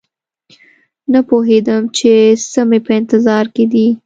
نه 1.11 1.19
پوهېدم 1.29 1.83
چې 1.97 2.11
څه 2.51 2.61
مې 2.69 2.79
په 2.85 2.91
انتظار 2.99 3.45
کې 3.55 3.65
دي 3.71 3.87